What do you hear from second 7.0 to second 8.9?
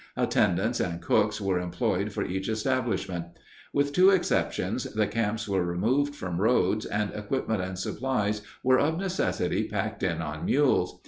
equipment and supplies were